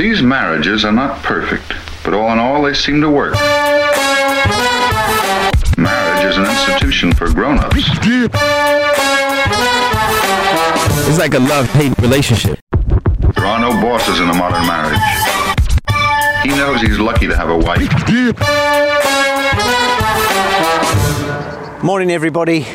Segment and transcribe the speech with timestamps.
[0.00, 3.34] These marriages are not perfect, but all in all, they seem to work.
[5.76, 7.76] Marriage is an institution for grown-ups.
[11.06, 12.58] It's like a love-hate relationship.
[13.34, 14.98] There are no bosses in a modern marriage.
[16.44, 17.92] He knows he's lucky to have a wife.
[21.84, 22.66] Morning, everybody.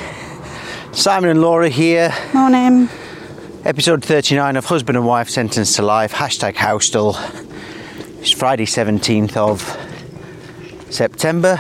[0.91, 2.13] Simon and Laura here.
[2.35, 2.88] Morning.
[3.65, 6.13] Episode 39 of Husband and Wife Sentenced to Life.
[6.13, 7.15] Hashtag Howstall.
[8.19, 9.63] It's Friday, 17th of
[10.93, 11.59] September.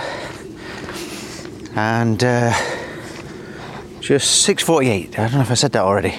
[1.73, 2.53] And uh,
[4.01, 5.17] just 6.48.
[5.17, 6.13] I don't know if I said that already.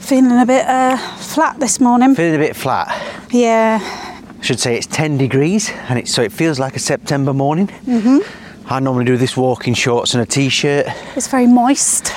[0.00, 2.14] Feeling a bit uh, flat this morning.
[2.14, 2.88] Feeling a bit flat.
[3.30, 3.78] Yeah.
[3.82, 7.66] I should say it's 10 degrees, and it, so it feels like a September morning.
[7.66, 8.72] Mm-hmm.
[8.72, 10.86] I normally do this walk in shorts and a t-shirt.
[11.14, 12.14] It's very moist.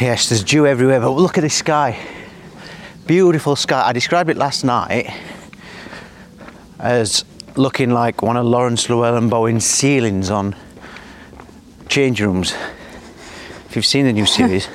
[0.00, 1.98] Yes, there's dew everywhere, but look at this sky.
[3.06, 3.86] Beautiful sky.
[3.86, 5.12] I described it last night
[6.78, 7.24] as
[7.56, 10.56] looking like one of Laurence Llewelyn-Bowen's ceilings on
[11.88, 12.54] change rooms.
[13.68, 14.68] If you've seen the new series,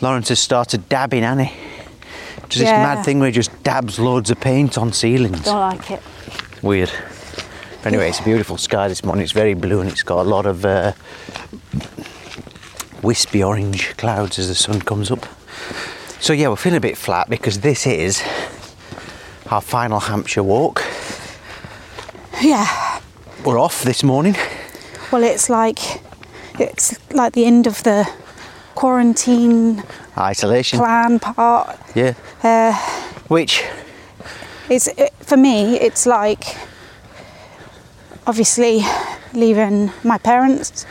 [0.00, 1.52] Lawrence has started dabbing Annie.
[2.48, 5.42] Just this mad thing where he just dabs loads of paint on ceilings.
[5.42, 6.02] Don't like it.
[6.62, 6.90] Weird.
[7.84, 9.22] Anyway, it's a beautiful sky this morning.
[9.22, 10.92] It's very blue and it's got a lot of uh,
[13.02, 15.26] wispy orange clouds as the sun comes up.
[16.20, 18.22] So yeah, we're feeling a bit flat because this is
[19.50, 20.82] our final Hampshire walk.
[22.42, 22.66] Yeah.
[23.44, 24.36] We're off this morning.
[25.10, 25.78] Well, it's like
[26.58, 28.08] it's like the end of the
[28.74, 29.82] quarantine
[30.16, 30.78] Isolation.
[30.78, 31.78] plan part.
[31.94, 32.14] Yeah.
[32.42, 32.74] Uh,
[33.28, 33.64] Which
[34.68, 35.76] is it, for me.
[35.80, 36.44] It's like
[38.26, 38.82] obviously
[39.32, 40.86] leaving my parents,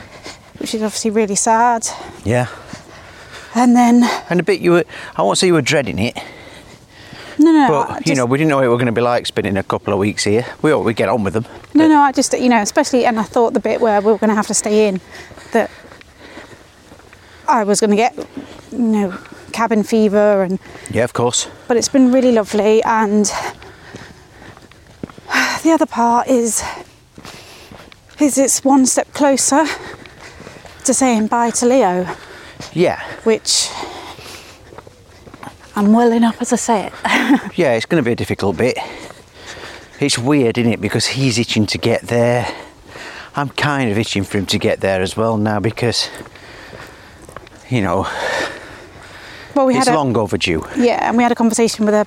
[0.60, 1.88] which is obviously really sad.
[2.24, 2.48] yeah.
[3.56, 4.84] And then And a bit you were
[5.16, 6.16] I won't say you were dreading it,
[7.40, 9.02] no, no, but I you just- know, we didn't know what it were gonna be
[9.02, 10.46] like spending a couple of weeks here.
[10.62, 11.46] We we get on with them.
[11.74, 14.18] No, no, I just, you know, especially, and I thought the bit where we were
[14.18, 15.00] going to have to stay in,
[15.54, 15.70] that
[17.48, 18.14] I was going to get,
[18.72, 19.18] you know,
[19.54, 20.60] cabin fever, and
[20.92, 21.48] Yeah, of course.
[21.68, 22.84] but it's been really lovely.
[22.84, 23.32] And
[25.64, 26.64] the other part is,
[28.20, 29.66] is it's one step closer
[30.86, 32.08] to saying bye to Leo,
[32.74, 33.02] Yeah.
[33.24, 33.70] which
[35.76, 36.94] I'm welling up as I say it.
[37.58, 38.78] Yeah, it's going to be a difficult bit.
[40.00, 40.82] It's weird, isn't it?
[40.82, 42.48] Because he's itching to get there.
[43.36, 46.10] I'm kind of itching for him to get there as well now because,
[47.70, 48.08] you know,
[49.56, 50.66] well, we it's had a, long overdue.
[50.78, 52.06] Yeah, and we had a conversation with a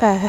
[0.00, 0.28] uh,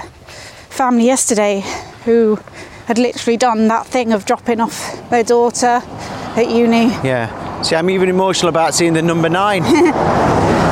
[0.69, 1.63] family yesterday
[2.05, 2.39] who
[2.85, 6.87] had literally done that thing of dropping off their daughter at uni.
[7.03, 7.44] Yeah.
[7.65, 9.63] See, I'm even emotional about seeing the number nine.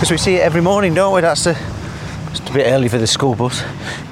[0.00, 1.20] Because we see it every morning, don't we?
[1.20, 3.62] That's the a bit early for the school bus.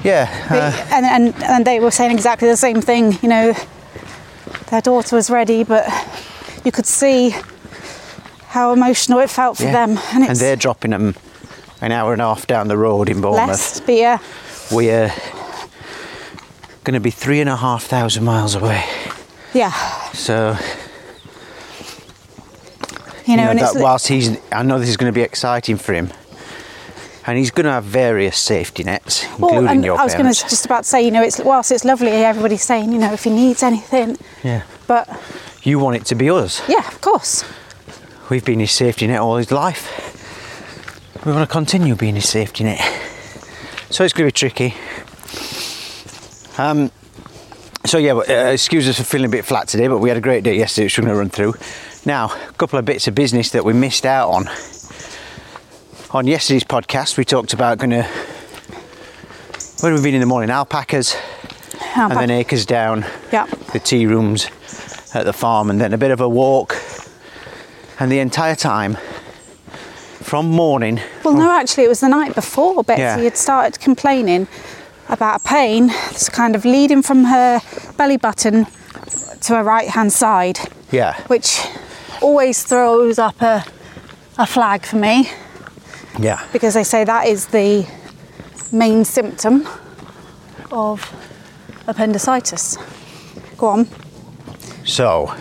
[0.03, 0.29] Yeah.
[0.47, 3.17] Uh, and, and and they were saying exactly the same thing.
[3.23, 3.53] You know,
[4.69, 5.87] their daughter was ready, but
[6.63, 7.33] you could see
[8.49, 9.87] how emotional it felt for yeah.
[9.87, 9.99] them.
[10.13, 11.15] And it's they're dropping them
[11.81, 13.47] an hour and a half down the road in Bournemouth.
[13.47, 14.19] less, but yeah,
[14.71, 15.11] We're
[16.83, 18.83] going to be three and a half thousand miles away.
[19.55, 19.71] yeah.
[20.13, 20.55] So
[23.29, 25.21] You know, you know, and that whilst he's, I know this is going to be
[25.21, 26.09] exciting for him,
[27.27, 30.33] and he's going to have various safety nets, well, including and your I was going
[30.33, 33.13] to just about to say, you know, it's whilst it's lovely, everybody's saying, you know,
[33.13, 35.07] if he needs anything, Yeah, but
[35.63, 36.61] you want it to be us.
[36.67, 37.43] yeah, of course.
[38.29, 40.05] We've been his safety net all his life.
[41.25, 42.79] We want to continue being his safety net.
[43.89, 44.75] So it's going to be tricky.
[46.57, 46.91] Um,
[47.85, 50.17] so yeah, but, uh, excuse us for feeling a bit flat today, but we had
[50.17, 51.53] a great day yesterday, which we're going to run through.
[52.05, 54.47] Now, a couple of bits of business that we missed out on.
[56.11, 58.03] On yesterday's podcast, we talked about going to.
[59.81, 60.49] Where have we been in the morning?
[60.49, 61.15] Alpacas,
[61.95, 63.05] and then acres down.
[63.31, 63.45] Yeah.
[63.73, 64.45] The tea rooms
[65.13, 66.75] at the farm, and then a bit of a walk.
[67.99, 73.01] And the entire time, from morning, Well, no, actually, it was the night before Betsy
[73.01, 73.17] Yeah.
[73.17, 74.47] had started complaining
[75.09, 77.61] about a pain that's kind of leading from her
[77.97, 78.67] belly button
[79.41, 80.59] to her right hand side,
[80.91, 81.59] yeah, which
[82.21, 83.63] always throws up a,
[84.37, 85.29] a flag for me
[86.19, 87.87] yeah, because they say that is the
[88.71, 89.67] main symptom
[90.71, 91.13] of
[91.87, 92.77] appendicitis.
[93.57, 93.87] Go on.
[94.85, 95.33] So,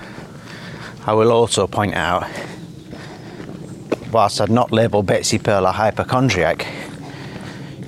[1.07, 2.27] I will also point out,
[4.13, 6.67] whilst I'd not label Betsy Pearl a hypochondriac,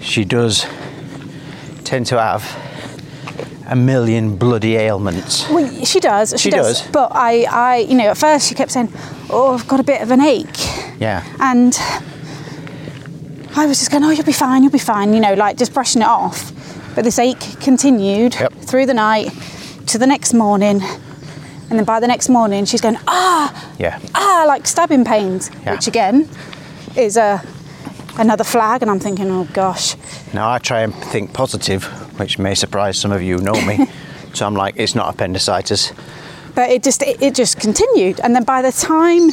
[0.01, 0.67] she does
[1.85, 2.43] tend to have
[3.70, 5.49] a million bloody ailments.
[5.49, 6.34] Well, she does.
[6.38, 6.82] She does.
[6.88, 8.93] But I, I, you know, at first she kept saying,
[9.31, 10.58] "Oh, I've got a bit of an ache,"
[10.99, 11.72] Yeah, and
[13.56, 14.62] I was just going, "Oh, you'll be fine.
[14.62, 16.52] You'll be fine." You know, like just brushing it off.
[16.94, 18.52] But this ache continued Yep.
[18.55, 19.31] through the night
[19.87, 20.82] to the next morning,
[21.70, 25.72] and then by the next morning she's going, "Ah, yeah, ah," like stabbing pains, Yeah.
[25.72, 26.28] which again
[26.96, 27.43] is a
[28.20, 28.82] another flag.
[28.82, 29.96] And I'm thinking, "Oh gosh."
[30.32, 31.84] Now I try and think positive,
[32.20, 33.87] which may surprise some of you who know me.
[34.34, 35.93] so I'm like, it's not appendicitis.
[36.55, 39.31] but it just it, it just continued and then by the time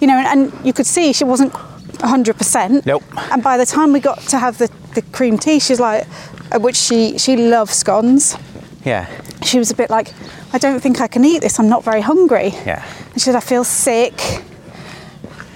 [0.00, 3.02] you know and, you could see she wasn't 100% Nope.
[3.32, 6.06] and by the time we got to have the, the cream tea she's like
[6.52, 8.36] uh, which she she loves scones
[8.84, 9.06] Yeah,
[9.42, 10.14] she was a bit like
[10.52, 12.82] i don't think i can eat this i'm not very hungry yeah,
[13.12, 14.14] and she said i feel sick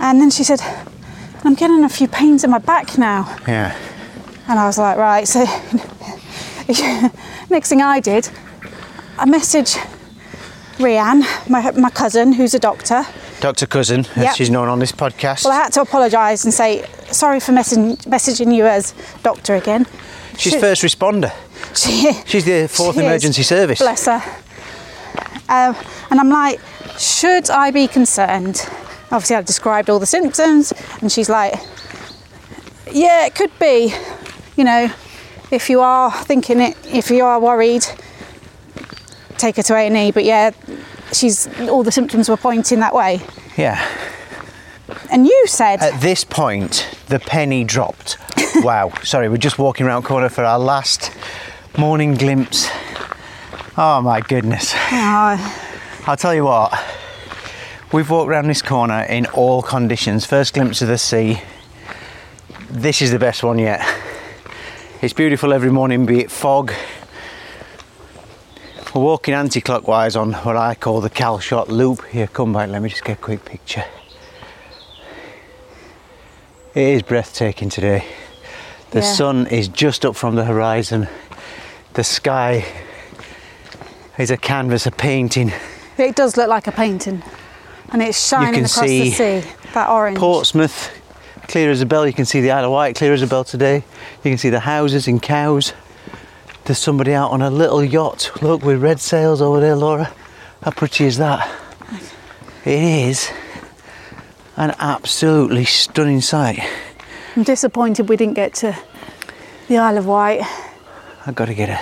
[0.00, 0.60] and then she said
[1.44, 3.76] i'm getting a few pains in my back now yeah,
[4.48, 5.44] and I was like, right, so
[7.50, 8.28] next thing I did,
[9.18, 9.76] I messaged
[10.78, 13.04] Rianne, my, my cousin, who's a doctor.
[13.40, 13.66] Dr.
[13.66, 15.44] Cousin, as she's known on this podcast.
[15.44, 19.86] Well, I had to apologise and say, sorry for messaging, messaging you as doctor again.
[20.36, 21.32] she's She- first responder.
[21.74, 23.06] She, She's the fourth she is.
[23.06, 23.78] emergency service.
[23.78, 24.20] Bless her.
[25.48, 25.74] Um,
[26.10, 26.60] and I'm like,
[26.98, 28.68] should I be concerned?
[29.12, 30.72] Obviously, I described all the symptoms,
[31.02, 31.54] and she's like,
[32.90, 33.94] yeah, it could be.
[34.56, 34.90] You know,
[35.50, 37.84] if you are thinking it, if you are worried,
[39.36, 40.12] take her to A&E.
[40.12, 40.52] But yeah,
[41.12, 43.20] she's all the symptoms were pointing that way.
[43.56, 43.86] Yeah.
[45.10, 48.16] And you said, At this point, the penny dropped.
[48.56, 48.92] wow.
[49.02, 51.12] Sorry, we're just walking around corner for our last
[51.76, 52.68] morning glimpse.
[53.76, 54.72] Oh my goodness.
[54.74, 56.72] oh, I'll tell you what.
[57.92, 60.24] We've walked around this corner in all conditions.
[60.24, 61.42] First glimpse of the sea.
[62.70, 63.86] This is the best one yet.
[65.02, 66.72] It's beautiful every morning, be it fog.
[68.94, 72.02] We're walking anti-clockwise on what I call the Calshot Loop.
[72.06, 72.70] Here, come back.
[72.70, 73.84] Let me just get a quick picture.
[76.74, 78.06] It is breathtaking today.
[78.92, 79.12] The Yeah.
[79.12, 81.08] sun is just up from the horizon.
[81.92, 82.64] The sky
[84.16, 85.52] is a canvas, a painting.
[85.98, 87.22] it does look like a painting.
[87.92, 90.18] And it's shining across see the sea, that orange.
[90.18, 90.90] Portsmouth,
[91.48, 92.06] clear as a bell.
[92.06, 93.84] You can see the Isle of Wight, clear as a bell today.
[94.24, 95.74] You can see the houses and cows.
[96.64, 98.30] There's somebody out on a little yacht.
[98.40, 100.12] Look, with red sails over there, Laura.
[100.62, 101.50] How pretty is that?
[102.64, 103.30] It is
[104.56, 106.60] an absolutely stunning sight.
[107.34, 108.76] I'm disappointed we didn't get to
[109.68, 110.42] the Isle of Wight.
[111.26, 111.80] I've got to get a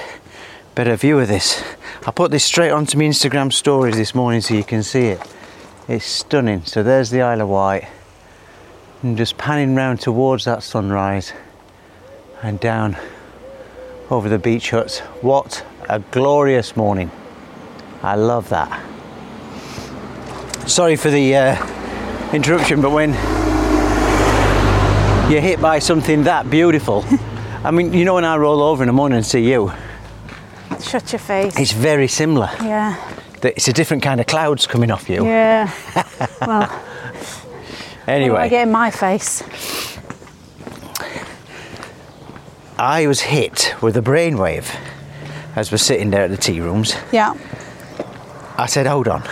[0.74, 1.62] better view of this.
[2.06, 5.20] I put this straight onto my Instagram stories this morning so you can see it.
[5.90, 6.64] It's stunning.
[6.66, 7.88] So there's the Isle of Wight.
[9.02, 11.32] And just panning round towards that sunrise
[12.44, 12.97] and down
[14.09, 15.00] over the beach huts.
[15.20, 17.11] What a glorious morning.
[18.04, 18.70] I love that.
[20.68, 23.11] Sorry for the uh, interruption, but when
[25.28, 27.04] you're hit by something that beautiful,
[27.64, 29.73] I mean, you know when I roll over in the morning and see you,
[30.80, 31.59] Shut your face.
[31.59, 32.49] it's very similar.
[32.62, 32.94] yeah.
[33.42, 35.25] It's a different kind of clouds coming off you.
[35.25, 35.73] Yeah.
[36.40, 36.68] well,
[38.06, 39.42] do I get in my face?
[42.78, 44.75] I was hit with a brainwave
[45.54, 46.94] as we're sitting there at the tea rooms.
[47.12, 47.35] Yeah.
[48.56, 49.23] I said, hold on.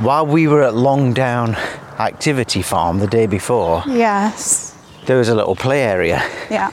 [0.00, 1.54] While we were at Longdown
[1.98, 4.74] Activity Farm the day before, Yes.
[5.06, 6.70] there was a little play area Yeah.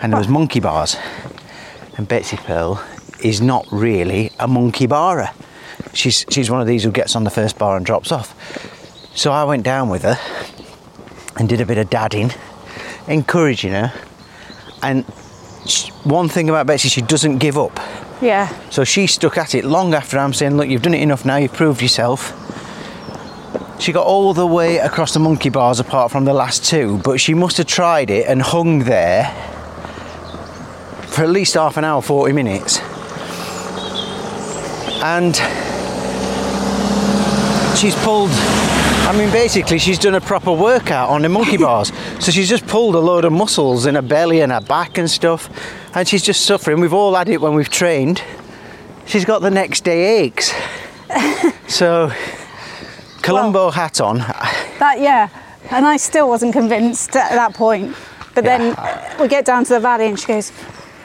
[0.00, 0.96] and there was monkey bars.
[1.96, 2.82] And Betsy Pearl
[3.22, 5.30] is not really a monkey barer.
[5.94, 8.34] She's she's one of these who gets on the first bar and drops off.
[9.14, 10.18] So I went down with her
[11.36, 12.32] and did a bit of dadding,
[13.06, 13.92] encouraging her.
[14.82, 15.04] And
[15.66, 17.78] sh one thing about Betsy, she doesn't give up.
[18.20, 18.48] Yeah.
[18.70, 21.36] So she stuck at it long after I'm saying, look, you've done it enough now,
[21.36, 22.34] you've proved yourself.
[23.80, 27.20] She got all the way across the monkey bars apart from the last two, but
[27.20, 29.32] she must have tried it and hung there
[31.06, 32.80] for at least half an hour, 40 minutes.
[35.00, 35.36] And
[37.78, 41.92] she's pulled, I mean, basically, she's done a proper workout on the monkey bars.
[42.18, 45.08] so she's just pulled a load of muscles in her belly and her back and
[45.08, 45.48] stuff,
[45.94, 46.80] and she's just suffering.
[46.80, 48.22] We've all had it when we've trained.
[49.06, 50.52] She's got the next day aches.
[51.68, 52.12] so,
[53.22, 54.18] Columbo hat on.
[54.18, 55.28] That yeah.
[55.70, 57.94] And I still wasn't convinced at that point.
[58.34, 60.52] But then uh, we get down to the valley and she goes,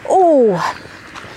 [0.07, 0.55] "Oh,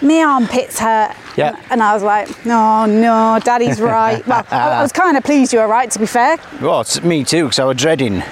[0.00, 1.54] my armpits hurt." Yeah.
[1.70, 5.52] And I was like, "No, no, Daddy's right." well, I, I was kind of pleased
[5.52, 8.22] you were right, to be fair, Well, it's me too, because I was dreading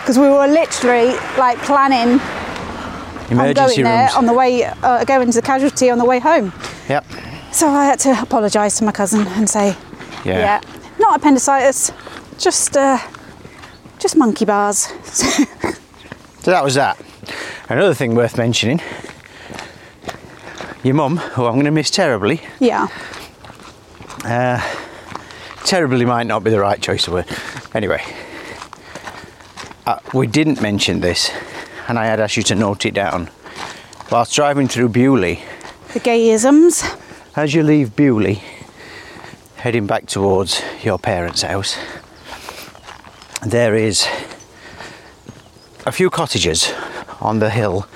[0.00, 4.14] because we were literally like planning on emergency going there rooms.
[4.14, 6.52] on the way, uh, going to the casualty on the way home.
[6.88, 7.04] Yep.
[7.50, 9.74] So I had to apologise to my cousin and say,
[10.24, 10.38] Yeah.
[10.38, 10.60] "Yeah,
[11.00, 11.90] not appendicitis,
[12.38, 12.98] just uh,
[13.98, 14.88] just monkey bars."
[16.46, 16.96] So that was that.
[17.68, 18.80] Another thing worth mentioning
[20.86, 22.86] your mum, who I'm going to miss terribly, yeah.
[25.64, 27.26] terribly might not be the right choice of word.
[27.74, 28.02] Anyway,
[29.84, 31.30] uh, we didn't mention this,
[31.88, 33.30] and I had asked you to note it down.
[34.10, 35.36] Whilst driving through Beaulieu,
[35.92, 36.84] The gayisms.
[37.34, 38.36] as you leave Beaulieu,
[39.56, 41.76] heading back towards your parents' house,
[43.44, 44.06] there is
[45.84, 46.72] a few cottages
[47.20, 47.86] on the hill.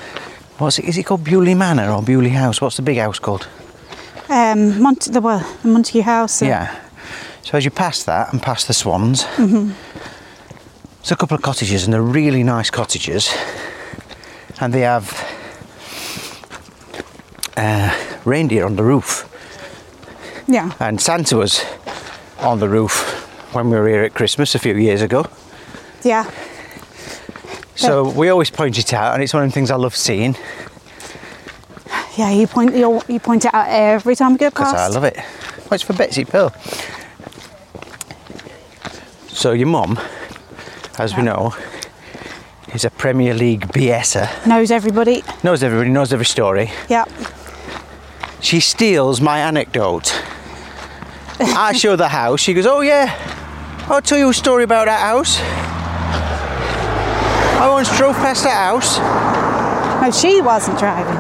[0.61, 0.85] What's it?
[0.85, 2.61] Is it called Beaulieu Manor or Beaulieu House?
[2.61, 3.49] What's the big house called?
[4.29, 6.43] Um, Mont- the, well, the Montague House.
[6.43, 6.79] Yeah.
[7.43, 9.73] So as you pass that and past the swans, there's
[11.11, 13.35] a couple of cottages and they're really nice cottages,
[14.61, 15.11] and they have
[17.57, 17.95] uh,
[18.27, 19.27] reindeer on the roof.
[20.47, 20.73] Yeah.
[20.79, 21.65] And Santa was
[22.39, 23.25] on the roof
[23.55, 25.25] when we were here at Christmas a few years ago.
[26.05, 26.31] Yeah.
[27.81, 30.37] So we always point it out, and it's one of the things I love seeing
[32.17, 32.31] Yeah.
[32.31, 34.77] You point you, you point it out every time we go past.
[34.77, 35.17] I love it.
[35.17, 36.53] Well, it's for Betsy Pearl.
[39.29, 39.99] So your mum,
[40.99, 41.55] as we know,
[42.75, 44.47] is a Premier League BSer.
[44.47, 45.23] Knows everybody.
[45.43, 46.71] Knows everybody, knows every story.
[46.89, 47.07] Yeah.
[48.41, 50.13] She steals my anecdote.
[51.39, 52.41] I show the house.
[52.41, 53.15] She goes, "Oh yeah,
[53.89, 55.41] I'll tell you a story about that house.
[57.61, 58.99] I once drove past that house.
[60.01, 61.15] No, she wasn't driving.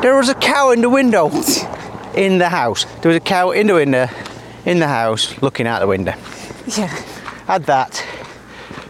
[0.00, 1.28] There was a cow in the window.
[2.14, 2.86] In the house.
[3.02, 4.06] There was a cow in the window,
[4.66, 6.12] in the house, looking out the window.
[6.66, 6.94] Yeah.
[7.48, 8.04] Add that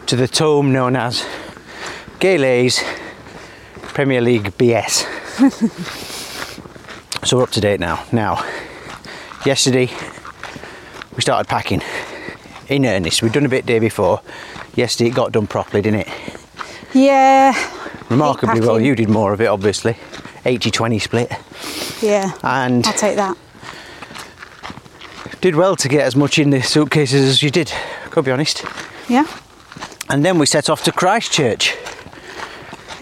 [0.07, 1.25] to the tome known as
[2.19, 2.83] Gayley's
[3.83, 5.07] Premier League BS.
[7.25, 8.05] so we're up to date now.
[8.11, 8.45] Now,
[9.47, 9.89] yesterday
[11.15, 11.83] we started packing
[12.69, 13.23] in earnest.
[13.23, 14.21] We'd done a bit day before.
[14.75, 16.42] Yesterday it got done properly, didn't it?
[16.95, 17.55] Yeah.
[18.11, 18.81] Remarkably well.
[18.81, 19.97] You did more of it, obviously.
[20.45, 21.33] 80 20 split.
[22.03, 22.33] Yeah.
[22.43, 23.37] And I'll take that.
[25.41, 27.73] did well to get as much in the suitcases as you did,
[28.11, 28.65] gotta be honest.
[29.09, 29.27] Yeah.
[30.09, 31.77] And then we set off to Christchurch.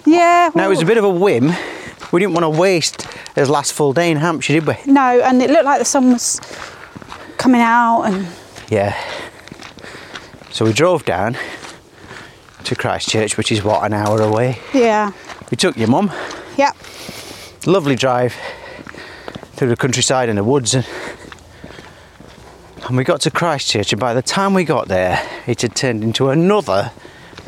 [0.06, 0.50] Yeah.
[0.54, 1.52] Now it was a bit of a whim.
[2.12, 4.74] We didn't want to waste his last full day in Hampshire, did we?
[4.86, 6.40] No, and it looked like the sun was
[7.36, 8.26] coming out, and
[8.68, 8.96] Yeah.
[10.50, 11.36] So we drove down
[12.64, 14.58] to Christchurch, which is what, an hour away.
[14.74, 15.12] yeah.
[15.50, 16.10] We took your mum.
[16.56, 16.72] Yeah.
[17.66, 18.34] Lovely drive
[19.54, 20.74] through the countryside and the woods.
[20.74, 20.86] And,
[22.86, 26.02] and we got to Christchurch, and by the time we got there, it had turned
[26.02, 26.92] into another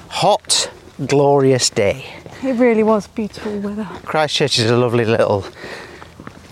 [0.08, 0.70] hot,
[1.06, 2.06] glorious day.
[2.42, 3.88] It really was beautiful weather.
[4.04, 5.46] Christchurch is a lovely little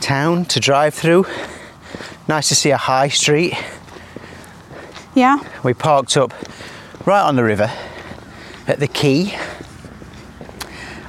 [0.00, 1.26] town to drive through.
[2.28, 3.54] Nice to see a high street.
[5.14, 5.38] Yeah.
[5.64, 6.32] We parked up
[7.04, 7.70] right on the river
[8.70, 9.36] at the quay.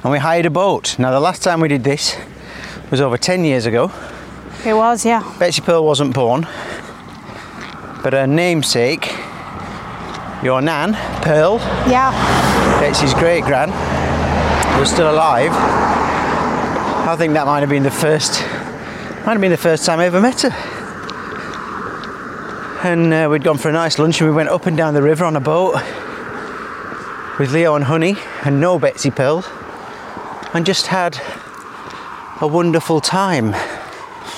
[0.02, 0.98] and we hired a boat.
[0.98, 2.16] Now, the last time we did this
[2.90, 3.92] was over 10 years ago.
[4.66, 5.22] It was, yeah.
[5.38, 6.42] Betsy Pearl wasn't born,
[8.02, 9.06] but her namesake,
[10.42, 12.10] your nan, Pearl, Yeah.
[12.80, 13.70] Betsy's great gran,
[14.80, 15.52] was still alive.
[15.52, 18.40] I think that might have been the first,
[19.24, 20.50] might have been the first time I ever met her.
[22.88, 25.02] And uh, we'd gone for a nice lunch and we went up and down the
[25.02, 25.80] river on a boat
[27.42, 29.44] with Leo and Honey and no Betsy Pearl
[30.54, 31.20] and just had
[32.40, 33.50] a wonderful time.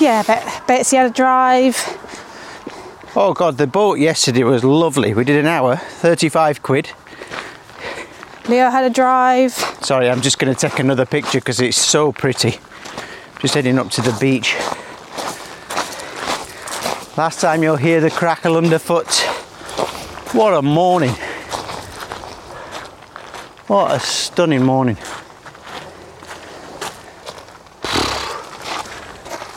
[0.00, 1.76] Yeah, Bet- Betsy had a drive.
[3.14, 5.12] Oh god, the boat yesterday was lovely.
[5.12, 6.92] We did an hour, 35 quid.
[8.49, 9.52] Leo had a drive.
[9.82, 12.58] Sorry, I'm just going to take another picture because it's so pretty.
[13.38, 14.54] Just heading up to the beach.
[17.18, 19.12] Last time you'll hear the crackle underfoot.
[20.32, 21.14] What a morning.
[23.66, 24.99] What a stunning morning.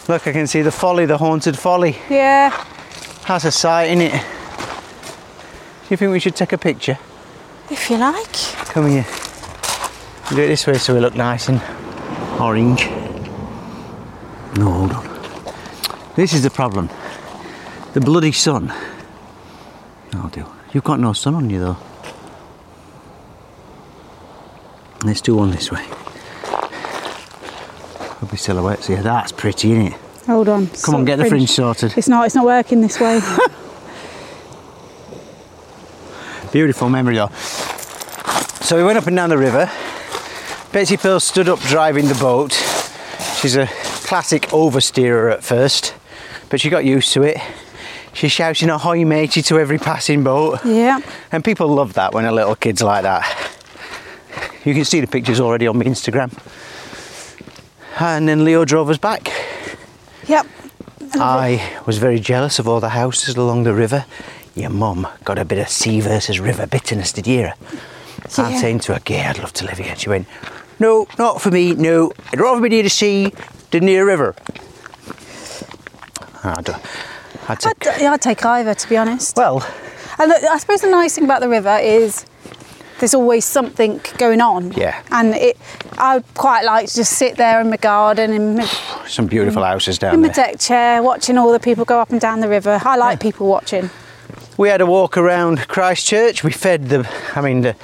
[0.08, 1.98] Look, I can see the folly, the haunted folly.
[2.10, 2.66] Yeah.
[3.28, 4.12] That's a sight, isn't it?
[4.14, 6.98] Do you think we should take a picture?
[7.70, 8.34] If you like.
[8.72, 9.06] Come here.
[10.30, 11.62] Do it this way so we look nice and
[12.40, 12.86] orange.
[14.58, 15.06] No, hold on.
[16.16, 16.90] This is the problem.
[17.94, 18.74] The bloody sun.
[20.14, 20.32] I'll.
[20.74, 21.78] You've got no sun on you though.
[25.04, 25.86] Let's do one this way.
[28.30, 29.02] Be silhouettes here.
[29.02, 30.00] That's pretty, isn't it?
[30.26, 30.68] Hold on.
[30.68, 31.98] Come on, get the fringe sorted.
[31.98, 32.26] It's not.
[32.26, 33.22] It's not working this way.
[36.52, 37.30] Beautiful memory though.
[38.62, 39.72] So we went up and down the river.
[40.74, 42.52] Betsy Pearl stood up driving the boat.
[43.40, 45.94] She's a classic oversteerer at first,
[46.50, 47.38] but she got used to it.
[48.14, 50.60] She's shouting oh, ahoy matey to every passing boat.
[50.66, 51.00] yeah.
[51.32, 53.24] And people love that when a little kid's like that.
[54.68, 56.30] You can see the pictures already on my Instagram.
[58.02, 59.32] And then Leo drove us back.
[60.28, 60.46] Yep.
[61.14, 64.04] I was very jealous of all the houses along the river.
[64.56, 67.56] Your mum got a bit of sea versus river bitterness, did you hear her?
[68.44, 68.58] I Yeah.
[68.60, 69.96] saying to her, yeah, I'd love to live here.
[69.96, 70.28] She went,
[70.80, 72.12] no, not for me, no.
[72.34, 73.32] I'd rather be near the sea
[73.72, 74.36] than near a river.
[76.44, 76.70] Ah, I'd,
[77.48, 79.38] I'd take, I'd, I'd take either, to be honest.
[79.38, 79.66] well,
[80.20, 82.26] And the, I suppose the nice thing about the river is
[83.00, 84.72] there's always something going on.
[84.74, 85.02] Yeah.
[85.12, 85.58] And it,
[85.98, 88.66] I'd quite like to just sit there in my garden in my,
[89.08, 90.16] some beautiful houses down there.
[90.16, 92.82] in my deck chair, watching all the people go up and down the river.
[92.84, 93.90] I like people watching.
[94.58, 96.44] We had a walk around Christchurch.
[96.44, 97.76] We fed the, I mean, the,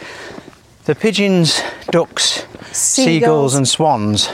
[0.85, 3.55] the pigeons, ducks, seagulls, Seagulls.
[3.55, 4.29] and swans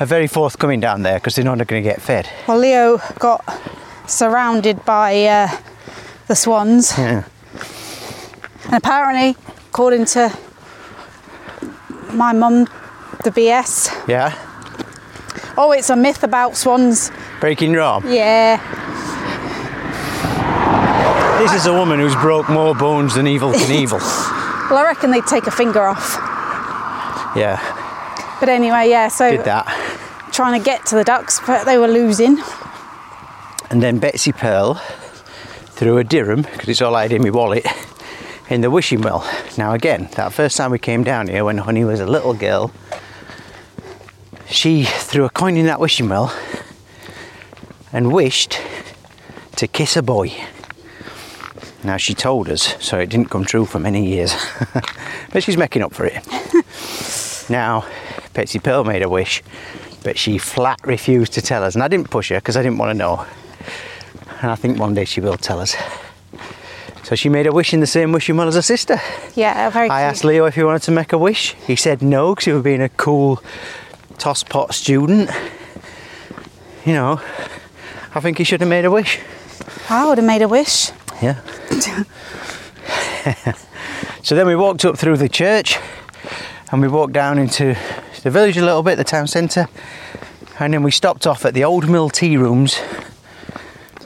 [0.00, 2.28] are very forthcoming down there because they're not going to get fed.
[2.48, 3.44] Well, Leo got
[4.08, 5.48] surrounded by uh,
[6.26, 7.22] the swans, Yeah.
[8.64, 9.36] and apparently,
[9.70, 10.36] according to
[12.12, 12.64] my mum,
[13.22, 14.34] the BS, Yeah.
[15.56, 17.12] oh, it's a myth about swans.
[17.40, 18.02] Breaking Rom.
[18.10, 18.58] Yeah.
[21.38, 24.00] This is a woman who's broke more bones than Evel Knievel.
[24.70, 26.14] Well, I reckon they'd take a finger off.
[27.34, 27.58] yeah,
[28.38, 29.66] But anyway, yeah, so did that.
[30.30, 32.38] trying to get to the ducks, but they were losing.
[33.68, 34.74] And then Betsy Pearl
[35.74, 37.66] threw a dirham, because it's all I had in my wallet,
[38.50, 39.24] in the wishing well.
[39.56, 42.72] Now, again, that first time we came down here when Honey was a little girl,
[44.48, 46.34] she threw a coin in that wishing well
[47.92, 48.60] and wished
[49.56, 50.32] to kiss a boy.
[51.84, 54.34] Now, she told us, so it didn't come true for many years.
[55.32, 56.26] but she's making up for it.
[57.50, 57.86] now,
[58.34, 59.42] Betsy Pearl made a wish,
[60.02, 61.74] but she flat refused to tell us.
[61.74, 63.24] And I didn't push her because I didn't want to know.
[64.42, 65.74] And I think one day she will tell us.
[67.02, 69.00] So she made a wish in the same wishing well as her sister.
[69.34, 70.10] Yeah, very I cute.
[70.10, 71.54] asked Leo if he wanted to make a wish.
[71.66, 73.42] He said no because he was being a cool
[74.18, 75.30] tosspot student.
[76.84, 77.20] You know,
[78.14, 79.18] I think he should have made a wish.
[79.88, 80.90] I would have made a wish.
[81.22, 81.40] Yeah.
[84.22, 85.78] so then we walked up through the church
[86.70, 87.76] and we walked down into
[88.22, 89.68] the village a little bit, the town centre,
[90.58, 92.78] and then we stopped off at the Old Mill Tea Rooms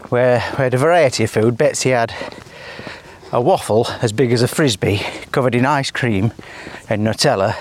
[0.09, 1.57] where we had a variety of food.
[1.57, 2.15] Betsy had
[3.35, 5.01] a waffle as big as a frisbee
[5.33, 6.33] covered in ice cream
[6.89, 7.57] and Nutella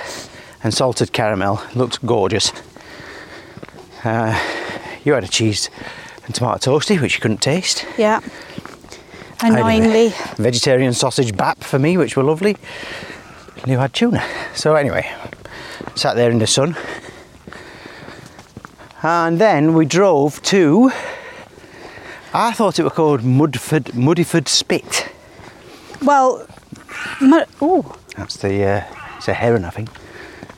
[0.64, 1.64] and salted caramel.
[1.74, 2.54] Looked gorgeous.
[4.04, 4.40] Uh,
[5.04, 5.72] you had a cheese
[6.26, 7.88] and tomato toastie, which you couldn't taste.
[7.98, 8.20] Yeah.
[9.42, 10.14] I had a Annoyingly.
[10.38, 12.56] vegetarian sausage bap for me, which were lovely.
[13.66, 14.24] Leo had tuna.
[14.54, 15.12] So anyway,
[15.96, 16.78] sat there in the sun.
[19.02, 20.92] And then we drove to
[22.32, 25.10] I thought it were called Mudford Muddyford Spit.
[26.04, 26.46] Well,
[27.22, 28.84] mu- ooh, That's the uh,
[29.18, 29.90] it's a heron, I think.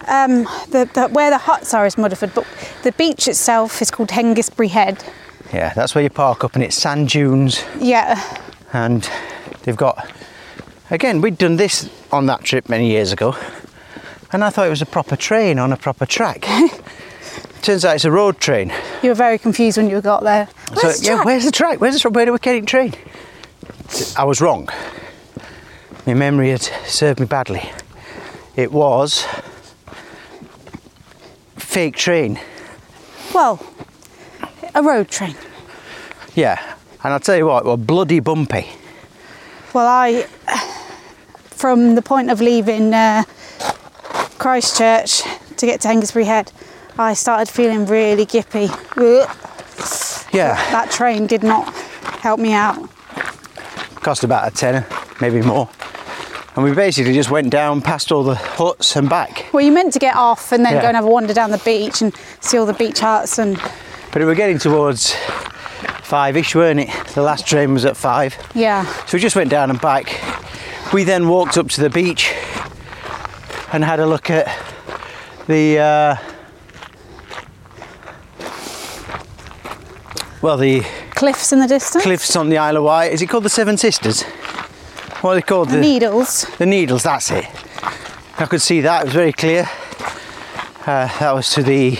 [0.07, 2.45] Um, the, the, where the huts are is Mudderford, but
[2.83, 5.03] the beach itself is called Hengistbury Head.
[5.53, 8.21] Yeah, that's where you park up, and it's sand dunes, Yeah.
[8.73, 9.09] and
[9.63, 10.11] they've got.
[10.91, 13.35] Again, we'd done this on that trip many years ago,
[14.31, 16.41] and I thought it was a proper train on a proper track.
[17.63, 18.71] Turns out it's a road train.
[19.01, 20.47] You were very confused when you got there.
[20.73, 21.81] Where's so, the yeah, where's the track?
[21.81, 22.09] Where's the?
[22.11, 22.93] Where do we get train?
[24.15, 24.69] I was wrong.
[26.05, 27.69] My memory had served me badly.
[28.55, 29.25] It was
[31.57, 32.39] fake train.
[33.33, 33.59] Well,
[34.73, 35.35] a road train.
[36.35, 36.59] Yeah,
[37.03, 38.67] and I'll tell you what, it was bloody bumpy.
[39.73, 40.23] Well, I,
[41.41, 43.23] from the point of leaving uh,
[44.37, 45.23] Christchurch
[45.57, 46.51] to get to Hengistbury Head,
[46.97, 48.67] I started feeling really gippy.
[50.33, 51.73] Yeah, That train did not
[52.21, 52.89] help me out.
[54.01, 54.85] cost about a tenner,
[55.19, 55.69] maybe more.
[56.55, 59.47] And we basically just went down past all the huts and back.
[59.51, 60.81] Well, you meant to get off and then Yeah.
[60.81, 63.57] go and have a wander down the beach and see all the beach huts and
[64.11, 65.13] But we were getting towards
[66.03, 66.89] five-ish, weren't it?
[67.13, 68.35] The last train was at five.
[68.53, 68.85] yeah.
[69.05, 70.21] So we just went down and back.
[70.93, 72.33] We then walked up to the beach
[73.73, 74.47] and had a look at
[75.47, 76.15] the uh,
[80.41, 80.83] well, the
[81.15, 82.03] Cliffs in the distance.
[82.03, 83.11] cliffs on the Isle of Wight.
[83.11, 84.23] Is it called the Seven Sisters?
[85.25, 85.69] What are they called?
[85.69, 86.45] The needles.
[86.59, 87.01] The Needles.
[87.01, 87.45] That's it.
[88.37, 89.01] I could see that.
[89.01, 89.67] It was very clear.
[90.85, 91.97] Uh, that was to the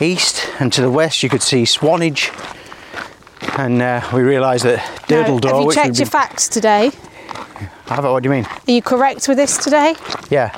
[0.00, 2.30] east, and to the west you could see Swanage.
[3.58, 4.78] And uh, we realised that
[5.10, 6.92] Now, Dirtledore, have you checked your facts today?
[7.88, 8.46] Have I- What do you mean?
[8.46, 9.94] Are you correct with this today?
[10.30, 10.56] Yeah.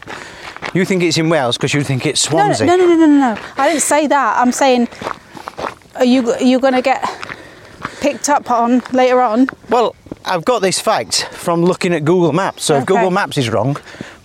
[0.72, 2.64] You think it's in Wales because you think it's Swansea.
[2.64, 3.42] no, no, no, no, no, no.
[3.56, 4.36] I didn't say that.
[4.40, 4.86] I'm saying,
[5.96, 7.02] are you are you going to get
[8.00, 9.48] picked up on later on?
[9.68, 12.64] Well, I've got this fact from looking at Google Maps.
[12.64, 13.76] So if Google Maps is wrong,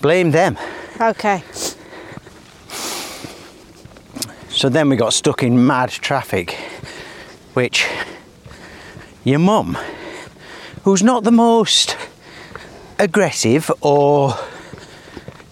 [0.01, 0.57] blame them.
[0.99, 1.43] Okay.
[4.49, 6.53] So then we got stuck in mad traffic,
[7.53, 7.87] which
[9.23, 9.77] your mum,
[10.83, 11.97] who's not the most
[12.99, 14.33] aggressive or,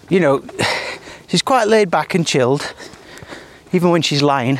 [0.08, 0.42] you know,
[1.26, 2.74] she's quite laid back and chilled,
[3.72, 4.58] even when she's lying.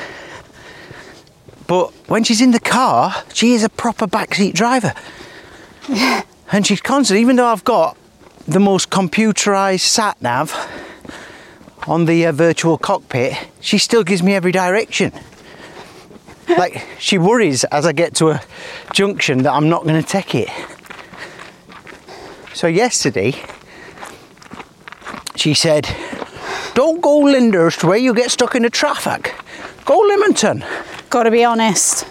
[1.66, 4.92] But when she's in the car, she is a proper backseat driver.
[6.53, 7.97] And she's constantly, even though I've got
[8.47, 10.55] the most computerized sat nav
[11.88, 15.12] on the uh, virtual cockpit, she still gives me every direction.
[16.49, 18.42] like she worries as I get to a
[18.92, 20.49] junction that I'm not going to take it.
[22.53, 23.35] So yesterday,
[25.35, 25.88] she said,
[26.75, 29.35] "Don't go Lyndhurst where you get stuck in the traffic.
[29.85, 30.64] Go Lymington."
[31.11, 32.07] Got to be honest.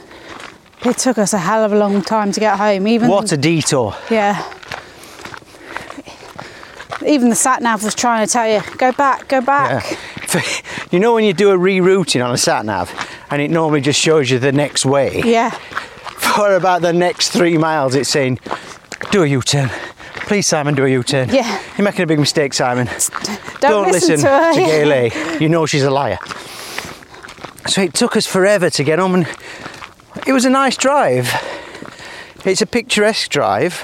[0.85, 2.87] It took us a hell of a long time to get home.
[2.87, 3.95] Even What a detour!
[4.09, 4.43] yeah.
[7.05, 9.83] Even the sat nav was trying to tell you, go back, go back.
[10.33, 10.41] Yeah.
[10.91, 12.91] you know when you do a rerouting on a sat nav,
[13.29, 15.21] and it normally just shows you the next way.
[15.23, 15.49] Yeah.
[15.49, 18.39] For about the next three miles, it's saying,
[19.11, 19.69] "Do a U-turn."
[20.27, 21.29] Please, Simon, do a U-turn.
[21.29, 21.61] Yeah.
[21.77, 22.87] You're making a big mistake, Simon.
[23.59, 24.53] Don't, listen, to her.
[24.53, 25.11] Gayle.
[25.41, 26.17] You know she's a liar.
[27.67, 29.27] So it took us forever to get home, and
[30.27, 31.31] it was a nice drive.
[32.45, 33.81] It's a picturesque drive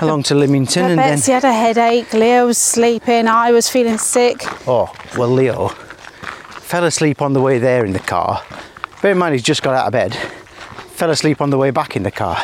[0.00, 3.98] along to Lymington, and then Betsy had a headache, Leo was sleeping, I was feeling
[3.98, 4.38] sick.
[4.68, 8.42] oh well, Leo fell asleep on the way there in the car.
[9.00, 10.14] Bear in mind, he's just got out of bed.
[10.14, 12.38] Fell asleep on the way back in the car.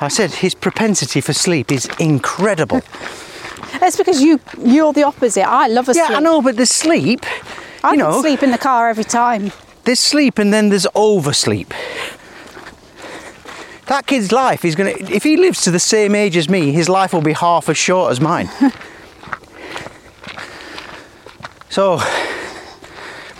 [0.00, 2.80] I said his propensity for sleep is incredible.
[3.80, 5.46] That's because you you're the opposite.
[5.46, 6.10] I love a yeah, sleep.
[6.10, 7.26] Yeah, I know, but the sleep,
[7.84, 9.52] I you know, sleep in the car every time.
[9.86, 11.72] There's sleep and then there's oversleep.
[13.86, 16.88] That kid's life is gonna, if he lives to the same age as me, his
[16.88, 18.50] life will be half as short as mine.
[21.68, 22.00] so,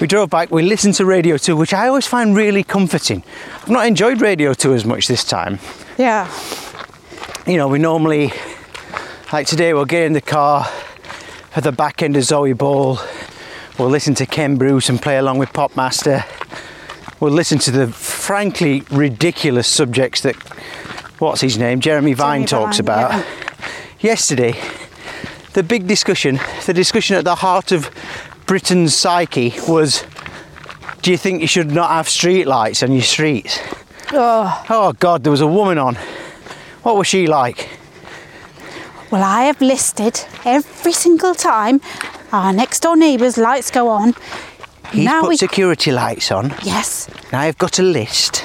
[0.00, 3.24] we drove back, we listened to Radio 2, which I always find really comforting.
[3.62, 5.59] I've not enjoyed Radio 2 as much this time.
[5.98, 6.30] Yeah.
[7.44, 8.32] You know, we normally,
[9.32, 10.68] like today, we'll get in the car
[11.56, 13.00] at the back end of Zoe Ball,
[13.78, 16.24] we'll listen to Ken Bruce and play along with Popmaster.
[17.20, 20.36] We'll listen to the frankly ridiculous subjects that,
[21.18, 23.10] what's his name, Jeremy Vine Jeremy talks Vine, about.
[23.12, 23.24] yeah.
[24.00, 24.54] Yesterday,
[25.54, 27.90] the big discussion, the discussion at the heart of
[28.46, 30.04] Britain's psyche was
[31.02, 33.58] do you think you should not have street lights on your streets?
[34.12, 35.96] Oh, Oh God, there was a woman on.
[36.82, 37.70] What was she like?
[39.10, 41.80] well, I have listed every single time
[42.44, 44.14] our next door neighbour's lights go on.
[44.92, 45.37] He's now put we.
[45.37, 46.55] security lights on.
[46.62, 47.09] yes.
[47.33, 48.44] Now I've got a list.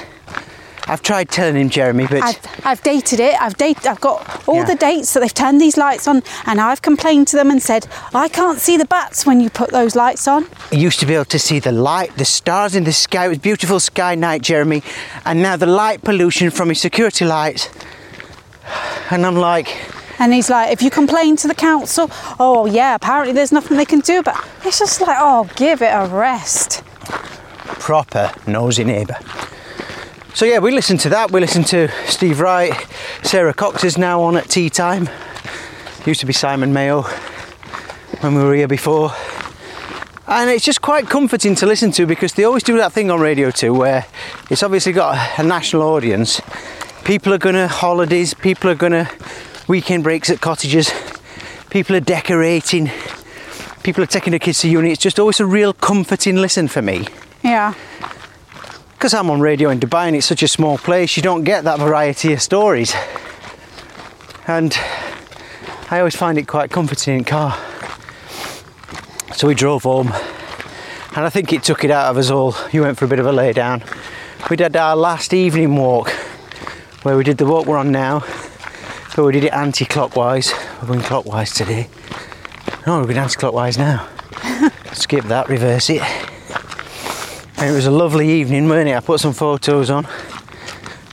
[0.88, 3.40] I've tried telling him, Jeremy, but I've, I've dated it.
[3.40, 3.86] I've dated.
[3.86, 4.66] I've got all Yeah.
[4.66, 7.88] the dates that they've turned these lights on, and I've complained to them and said
[8.16, 10.48] I can't see the bats when you put those lights on.
[10.72, 13.26] I used to be able to see the light, the stars in the sky.
[13.26, 14.82] It was beautiful sky night, Jeremy.
[15.24, 17.70] And now the light pollution from his security lights.
[19.12, 19.68] And I'm like,
[20.22, 22.08] And he's like, if you complain to the council,
[22.40, 24.22] oh yeah, apparently there's nothing they can do.
[24.22, 26.84] But it's just like, oh, give it a rest.
[27.80, 29.18] proper nosy neighbour.
[30.36, 31.32] So yeah, we listened to that.
[31.32, 32.72] We listened to Steve Wright.
[33.24, 35.10] Sarah Cox is now on at tea time.
[36.06, 37.02] Used to be Simon Mayo
[38.20, 39.12] when we were here before.
[40.28, 43.20] And it's just quite comforting to listen to because they always do that thing on
[43.20, 44.06] Radio 2 where
[44.52, 46.42] it's obviously got a national audience.
[47.06, 49.10] People are going to holidays, people are going to
[49.72, 50.92] weekend breaks at cottages,
[51.70, 52.92] people are decorating,
[53.84, 54.92] people are taking their kids to uni.
[54.92, 57.08] It's just always a real comforting listen for me
[57.42, 57.74] Yeah.
[58.92, 61.64] because I'm on radio in Dubai and it's such a small place, you don't get
[61.64, 62.94] that variety of stories.
[64.46, 64.78] And
[65.90, 67.58] I always find it quite comforting in car.
[69.36, 70.12] So we drove home,
[71.16, 72.56] and I think it took it out of us all.
[72.74, 73.84] You went for a bit of a lay down.
[74.50, 76.10] We did our last evening walk,
[77.04, 78.24] where we did the walk we're on now,
[79.16, 80.54] but we did it anti-clockwise.
[80.82, 81.88] We're going clockwise today.
[82.88, 84.08] No, we're going anti-clockwise now.
[84.94, 86.02] Skip that, reverse it.
[87.58, 88.96] And it was a lovely evening, weren't it?
[88.96, 90.08] I put some photos on,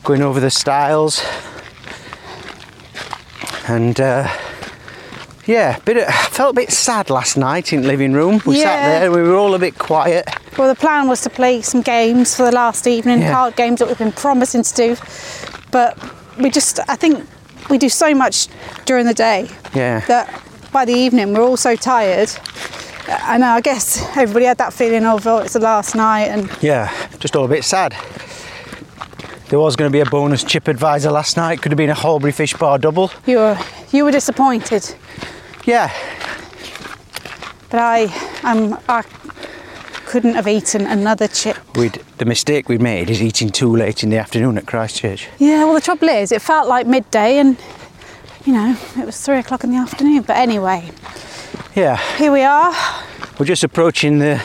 [0.04, 1.22] going over the styles,
[3.68, 4.28] and uh,
[5.46, 8.40] yeah, bit of, I felt a bit sad last night in the living room.
[8.46, 10.26] We sat there, and we were all a bit quiet.
[10.56, 13.32] Well, the plan was to play some games for the last evening, Yeah.
[13.32, 14.96] card games that we've been promising to do.
[15.70, 15.98] But
[16.38, 17.28] we just, I think
[17.70, 18.48] we do so much
[18.86, 20.00] during the day Yeah.
[20.06, 20.42] that
[20.72, 22.30] by the evening we're all so tired.
[23.08, 26.24] And I guess everybody had that feeling of, oh, it's the last night.
[26.28, 27.94] And Yeah, just all a bit sad.
[29.48, 31.62] There was going to be a bonus chip advisor last night.
[31.62, 33.10] Could have been a Holbury Fish Bar double.
[33.26, 33.58] you were,
[33.92, 34.94] you were disappointed.
[35.64, 35.90] Yeah,
[37.70, 38.04] But I,
[38.42, 39.02] um, I
[40.08, 41.56] couldn't have eaten another chip.
[41.76, 45.28] we'd, the mistake we'd made is eating too late in the afternoon at Christchurch.
[45.38, 47.58] Yeah, well, the trouble is, it felt like midday and,
[48.46, 50.22] you know, it was three o'clock in the afternoon.
[50.22, 50.90] But anyway,
[51.74, 52.72] Yeah, here we are.
[53.38, 54.42] we're just approaching the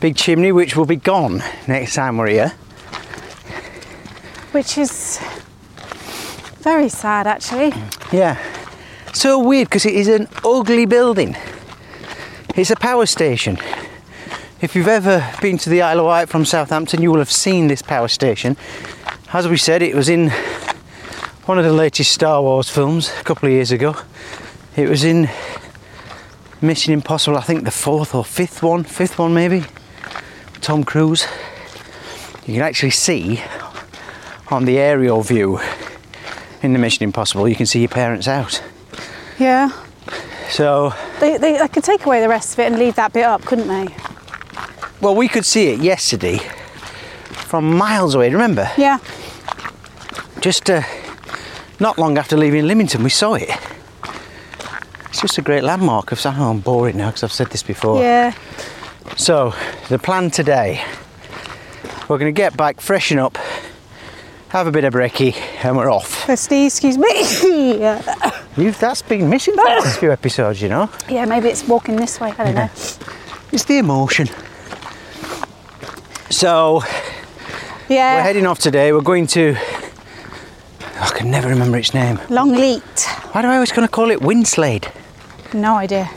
[0.00, 2.52] big chimney, which will be gone next time we're here.
[4.52, 5.18] which is
[6.62, 7.72] very sad actually.
[8.12, 8.36] Yeah.
[9.12, 11.36] So weird because it is an ugly building.
[12.56, 13.58] It's a power station.
[14.62, 17.68] If you've ever been to the Isle of Wight from Southampton, you will have seen
[17.68, 18.58] this power station.
[19.32, 20.28] As we said, it was in
[21.46, 23.96] one of the latest Star Wars films a couple of years ago.
[24.76, 25.30] It was in
[26.60, 29.64] Mission Impossible, I think the fourth or fifth one, fifth one maybe.
[30.60, 31.26] Tom Cruise.
[32.44, 33.42] You can actually see
[34.48, 35.58] on the aerial view
[36.62, 38.60] in the Mission Impossible, you can see your parents' house.
[39.38, 39.70] Yeah.
[40.50, 43.24] So, They, they, they could take away the rest of it and leave that bit
[43.24, 43.88] up, couldn't they?
[45.00, 46.38] Well, we could see it yesterday
[47.46, 48.30] from miles away.
[48.30, 48.98] Remember, Yeah.
[50.40, 50.82] just uh,
[51.78, 53.48] not long after leaving Lymington, we saw it.
[55.08, 56.12] It's just a great landmark.
[56.12, 58.00] Of, oh, I'm boring now because I've said this before.
[58.00, 58.32] Yeah.
[59.16, 59.54] So,
[59.88, 60.82] the plan today,
[62.08, 63.36] we're going to get back, freshen up,
[64.50, 65.34] have a bit of brekkie,
[65.64, 66.24] and we're off.
[66.26, 67.08] Firstly, excuse me.
[67.80, 68.44] yeah.
[68.56, 70.88] You've, that's been missing for the last few episodes, you know.
[71.08, 72.32] yeah, maybe it's walking this way.
[72.38, 72.70] I don't know.
[73.52, 74.28] It's the emotion.
[76.40, 76.82] So,
[77.90, 78.16] Yeah.
[78.16, 78.94] We're heading off today.
[78.94, 79.54] We're going to.
[79.58, 82.18] Oh, I can never remember its name.
[82.30, 83.02] Longleat.
[83.32, 84.90] Why do I always going to call it Winslade?
[85.52, 86.08] No idea.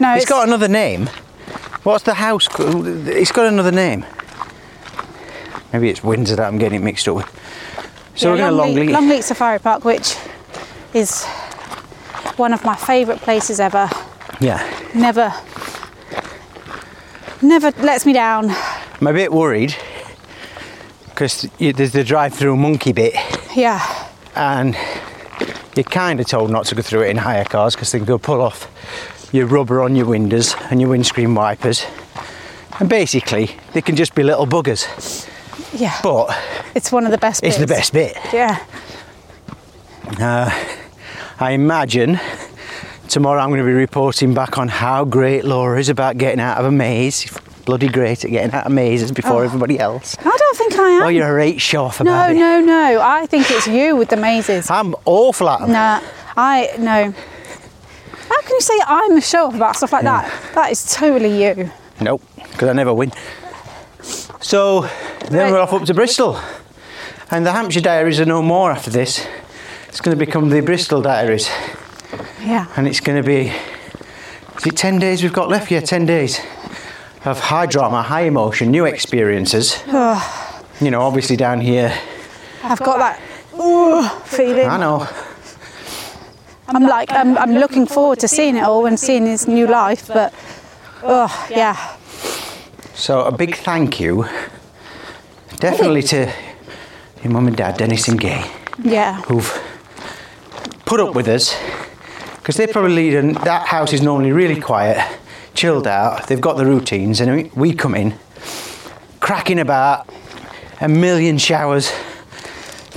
[0.00, 1.10] No, it's got another name.
[1.82, 2.48] What's the house?
[2.58, 4.06] It's got another name.
[5.74, 7.26] Maybe it's Windsor that I'm getting it mixed up with.
[8.14, 8.94] So yeah, we're going to Longleat, Longleat.
[8.94, 10.16] Longleat Safari Park, which
[10.94, 11.26] is
[12.38, 13.90] one of my favourite places ever.
[14.40, 14.64] Yeah.
[14.94, 15.30] Never,
[17.42, 18.50] never lets me down.
[19.00, 19.76] I'm a bit worried
[21.10, 23.14] because there's the drive-through monkey bit,
[23.54, 23.80] Yeah.
[24.34, 24.76] and
[25.76, 28.06] you're kind of told not to go through it in higher cars because they can
[28.06, 28.68] go pull off
[29.32, 31.84] your rubber on your windows and your windscreen wipers.
[32.80, 35.28] And basically, they can just be little buggers.
[35.72, 35.98] Yeah.
[36.02, 36.36] But
[36.74, 37.56] It's one of the best bits.
[37.56, 38.16] it's the best bit.
[38.32, 38.64] Yeah.
[40.20, 40.50] Uh,
[41.40, 42.18] I imagine
[43.08, 46.58] tomorrow I'm going to be reporting back on how great Laura is about getting out
[46.58, 47.30] of a maze.
[47.68, 49.44] Bloody great at getting out of mazes before Oh.
[49.44, 50.16] everybody else.
[50.20, 51.02] I don't think I am.
[51.02, 52.34] Oh, you're a right show off no, about it.
[52.36, 52.94] no, no.
[52.94, 53.00] No.
[53.02, 54.70] I think it's you with the mazes.
[54.70, 55.72] I'm awful at them.
[55.72, 56.00] Nah,
[56.34, 57.12] I no.
[58.30, 60.32] How can you say I'm a show off about stuff like that?
[60.54, 61.70] That is totally you.
[62.00, 63.12] Nope, because I never win.
[64.40, 64.88] So
[65.28, 65.52] then Right.
[65.52, 66.40] we're off up to Bristol.
[67.30, 69.26] And the Hampshire Diaries are no more after this.
[69.88, 71.50] It's going to become the Bristol Diaries.
[72.42, 72.64] Yeah.
[72.78, 73.52] And it's going to be,
[74.56, 75.70] is it 10 days we've got left?
[75.70, 76.40] Yeah, 10 days
[77.24, 79.82] of high drama, high emotion, new experiences.
[80.80, 81.92] you know, obviously down here,
[82.62, 83.20] I've got that
[84.26, 84.66] feeling.
[84.68, 85.06] I know,
[86.68, 90.08] I'm like, I'm, I'm looking forward to seeing it all and seeing his new life,
[90.08, 90.34] but
[91.02, 91.96] oh, yeah.
[92.94, 94.26] So a big thank you,
[95.56, 96.32] definitely to
[97.22, 98.44] your mum and dad, Dennis and Gay,
[98.82, 99.22] Yeah.
[99.22, 99.62] who've
[100.84, 101.56] put up with us
[102.36, 103.14] because they probably lead.
[103.14, 104.98] And that house is normally really quiet,
[105.58, 106.28] chilled out.
[106.28, 108.14] They've got the routines, and we- come in,
[109.18, 110.08] cracking about,
[110.80, 111.90] a million showers.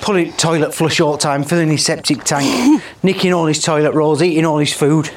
[0.02, 4.22] Pulling toilet flush all the time, filling his septic tank, nicking all his toilet rolls,
[4.22, 5.10] eating all his food.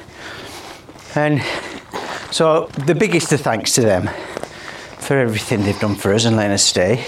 [1.14, 1.42] And
[2.30, 4.08] so the biggest of thanks to them
[4.98, 7.04] for everything they've done for us and letting us stay.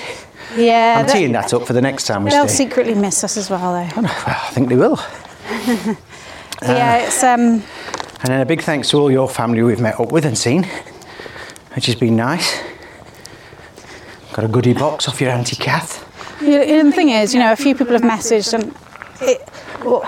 [0.57, 1.03] Yeah.
[1.05, 2.65] I'm teeing that up for the next time we They'll stay.
[2.65, 4.03] secretly miss us as well, though.
[4.07, 4.97] I think they will.
[6.63, 7.63] yeah, it's um,
[8.27, 10.65] And then a big thanks to all your family we've met up with and seen,
[11.77, 12.61] which has been nice.
[14.33, 16.03] Got a goodie box off your Auntie Kath.
[16.43, 18.75] You know, the thing is, you know, a few people have messaged, and
[19.21, 19.49] it,
[19.85, 20.05] well,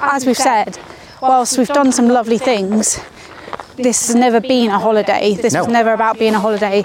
[0.00, 0.80] as we've said,
[1.22, 2.98] whilst we've done some lovely things,
[3.76, 5.34] this has never been a holiday.
[5.34, 6.84] This was never about being a holiday.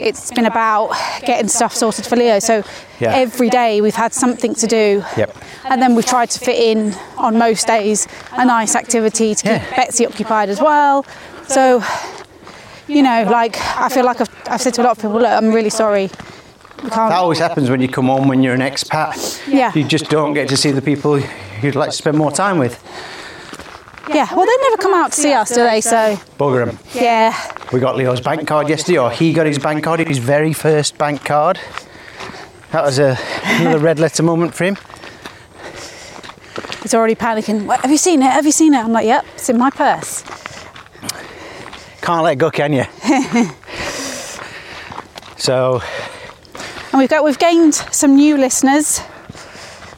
[0.00, 0.90] It's been about
[1.26, 2.38] getting stuff sorted for Leo.
[2.38, 2.62] So
[2.98, 3.14] Yeah.
[3.14, 5.04] every day we've had something to do.
[5.16, 5.36] Yep.
[5.66, 9.52] And then we've tried to fit in on most days a nice activity to keep
[9.52, 9.76] Yeah.
[9.76, 11.04] Betsy occupied as well.
[11.46, 11.82] So,
[12.88, 15.26] you know, like I feel like I've, I've said to a lot of people, look,
[15.30, 16.10] I'm really sorry.
[16.82, 17.10] We can't.
[17.10, 19.42] That always happens when you come home when you're an expat.
[19.46, 19.70] Yeah.
[19.74, 21.20] You just don't get to see the people
[21.62, 22.82] you'd like to spend more time with.
[24.14, 25.80] Yeah, well, they never come out to see us, do they?
[25.80, 26.78] So, Bugger 'em.
[26.94, 27.34] yeah.
[27.72, 30.98] We got Leo's bank card yesterday, or he got his bank card, his very first
[30.98, 31.60] bank card.
[32.72, 34.76] That was a, another red letter moment for him.
[36.82, 37.66] He's already panicking.
[37.66, 38.30] "What, have you seen it?
[38.30, 38.78] Have you seen it?
[38.78, 40.22] I'm like, yep, it's in my purse.
[42.00, 42.84] Can't let go, can you?
[45.36, 45.80] so,
[46.92, 49.00] And we've got we've gained some new listeners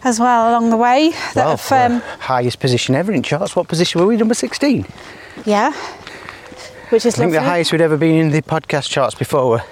[0.05, 1.11] as well along the way.
[1.35, 3.55] That well, have, um, highest position ever in charts.
[3.57, 4.17] What position were we?
[4.17, 4.87] Number 16.
[5.45, 5.73] yeah,
[6.91, 7.39] which is I think lovely.
[7.39, 9.63] the highest we'd ever been in the podcast charts before were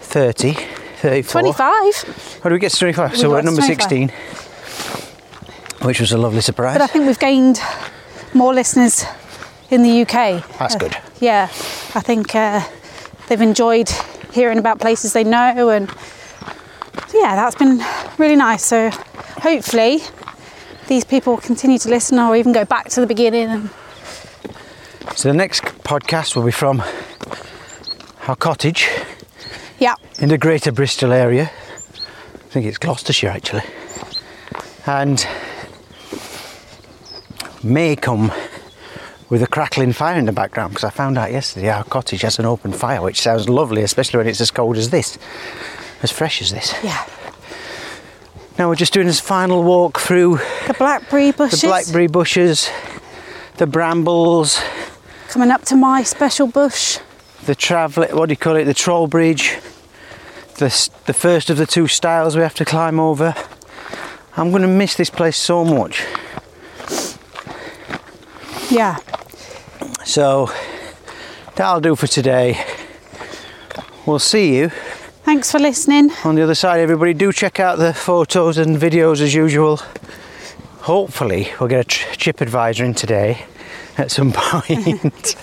[0.00, 1.40] 30, 34.
[1.40, 2.40] 25.
[2.42, 3.12] How do we get to 25?
[3.12, 4.10] We so we're at number to 16,
[5.82, 6.74] which was a lovely surprise.
[6.74, 7.60] But I think we've gained
[8.34, 9.04] more listeners
[9.70, 10.44] in the UK.
[10.58, 10.96] That's Uh, good.
[11.20, 11.44] Yeah,
[11.94, 12.60] I think uh,
[13.28, 13.88] they've enjoyed
[14.32, 15.88] hearing about places they know, and
[17.14, 17.82] yeah, that's been
[18.18, 18.64] really nice.
[18.64, 18.90] So
[19.40, 20.00] hopefully,
[20.88, 23.48] these people continue to listen, or even go back to the beginning.
[23.48, 23.70] And
[25.14, 26.82] So the next podcast will be from
[28.28, 28.88] our cottage
[29.78, 31.50] yeah, in the greater Bristol area.
[32.34, 33.62] I think it's Gloucestershire actually.
[34.86, 35.26] And
[37.62, 38.32] may come
[39.28, 42.38] with a crackling fire in the background because I found out yesterday our cottage has
[42.38, 45.18] an open fire, which sounds lovely, especially when it's as cold as this,
[46.02, 46.72] as fresh as this.
[46.84, 47.04] yeah,
[48.58, 51.60] Now we're just doing this final walk through the blackberry bushes.
[51.60, 52.70] the blackberry bushes,
[53.58, 54.58] the brambles,
[55.28, 56.98] coming up to my special bush.
[57.44, 59.58] the travel what do you call it the troll bridge.
[60.56, 63.34] The, the first of the two stiles we have to climb over.
[64.38, 66.02] I'm going to miss this place so much.
[68.70, 68.96] Yeah,
[70.04, 70.50] so
[71.56, 72.64] that'll do for today.
[74.06, 74.70] We'll see you
[75.26, 76.10] thanks for listening.
[76.24, 79.76] on the other side everybody do check out the photos and videos as usual
[80.82, 83.44] hopefully we'll get a chip advisor in today
[83.98, 85.36] at some point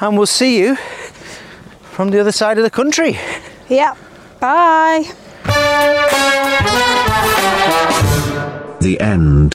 [0.00, 0.76] and we'll see you
[1.80, 3.18] from the other side of the country
[3.68, 3.94] Yeah,
[4.40, 5.04] bye.
[8.80, 9.54] The end.